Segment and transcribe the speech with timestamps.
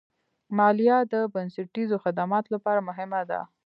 [0.57, 3.39] مالیه د بنسټیزو خدماتو لپاره مهمه ده.